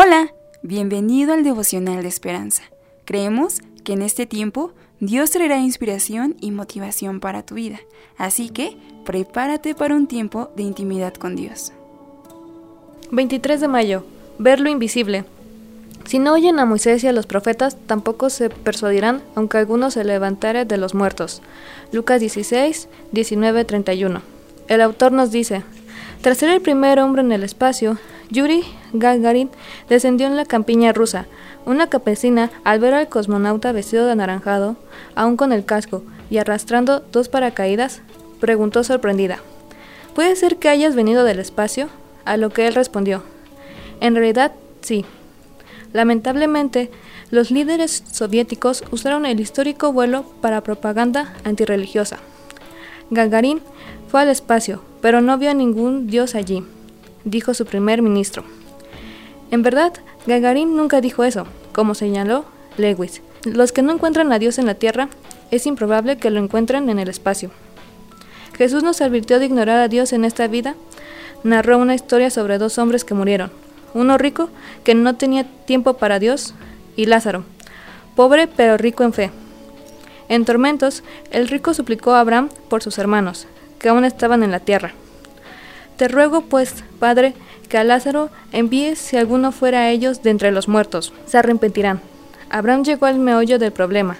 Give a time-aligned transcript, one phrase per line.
[0.00, 0.32] Hola,
[0.62, 2.62] bienvenido al devocional de esperanza.
[3.04, 7.80] Creemos que en este tiempo Dios traerá inspiración y motivación para tu vida,
[8.16, 11.72] así que prepárate para un tiempo de intimidad con Dios.
[13.10, 14.04] 23 de mayo.
[14.38, 15.24] Ver lo invisible.
[16.04, 20.04] Si no oyen a Moisés y a los profetas, tampoco se persuadirán, aunque algunos se
[20.04, 21.42] levantaren de los muertos.
[21.90, 24.22] Lucas 16, 19, 31.
[24.68, 25.64] El autor nos dice,
[26.20, 27.98] tras ser el primer hombre en el espacio,
[28.30, 29.50] Yuri Gagarin
[29.88, 31.26] descendió en la campiña rusa.
[31.64, 34.76] Una campesina, al ver al cosmonauta vestido de anaranjado,
[35.14, 38.02] aún con el casco y arrastrando dos paracaídas,
[38.40, 39.38] preguntó sorprendida:
[40.14, 41.88] ¿Puede ser que hayas venido del espacio?
[42.24, 43.22] A lo que él respondió:
[44.00, 45.04] En realidad, sí.
[45.94, 46.90] Lamentablemente,
[47.30, 52.18] los líderes soviéticos usaron el histórico vuelo para propaganda antirreligiosa.
[53.10, 53.62] Gagarin
[54.08, 56.62] fue al espacio, pero no vio a ningún dios allí
[57.24, 58.44] dijo su primer ministro.
[59.50, 59.92] En verdad,
[60.26, 62.44] Gagarin nunca dijo eso, como señaló
[62.76, 63.22] Lewis.
[63.44, 65.08] Los que no encuentran a Dios en la tierra,
[65.50, 67.50] es improbable que lo encuentren en el espacio.
[68.56, 70.74] Jesús nos advirtió de ignorar a Dios en esta vida.
[71.44, 73.50] Narró una historia sobre dos hombres que murieron.
[73.94, 74.50] Uno rico,
[74.84, 76.54] que no tenía tiempo para Dios,
[76.96, 77.44] y Lázaro,
[78.16, 79.30] pobre pero rico en fe.
[80.28, 83.46] En tormentos, el rico suplicó a Abraham por sus hermanos,
[83.78, 84.92] que aún estaban en la tierra.
[85.98, 87.34] Te ruego, pues, Padre,
[87.68, 91.12] que a Lázaro envíes si alguno fuera a ellos de entre los muertos.
[91.26, 92.00] Se arrepentirán.
[92.50, 94.16] Abraham llegó al meollo del problema.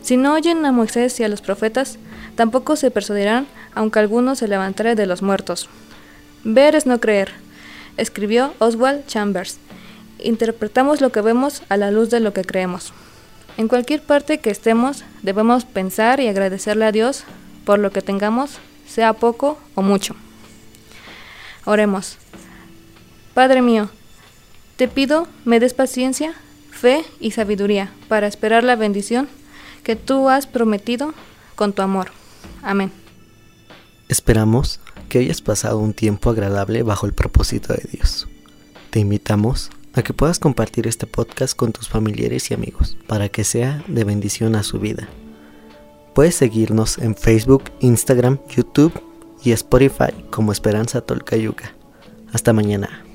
[0.00, 1.98] Si no oyen a Moisés y a los profetas,
[2.34, 5.68] tampoco se persuadirán, aunque alguno se levantare de los muertos.
[6.44, 7.32] Ver es no creer,
[7.98, 9.58] escribió Oswald Chambers.
[10.20, 12.94] Interpretamos lo que vemos a la luz de lo que creemos.
[13.58, 17.24] En cualquier parte que estemos, debemos pensar y agradecerle a Dios
[17.66, 20.16] por lo que tengamos, sea poco o mucho.
[21.64, 22.16] Oremos.
[23.34, 23.90] Padre mío,
[24.76, 26.34] te pido me des paciencia,
[26.70, 29.28] fe y sabiduría para esperar la bendición
[29.82, 31.14] que tú has prometido
[31.54, 32.12] con tu amor.
[32.62, 32.92] Amén.
[34.08, 38.28] Esperamos que hayas pasado un tiempo agradable bajo el propósito de Dios.
[38.90, 43.44] Te invitamos a que puedas compartir este podcast con tus familiares y amigos para que
[43.44, 45.08] sea de bendición a su vida.
[46.14, 48.92] Puedes seguirnos en Facebook, Instagram, YouTube
[49.42, 51.72] y Spotify como Esperanza Tolcayuca.
[52.32, 53.07] Hasta mañana.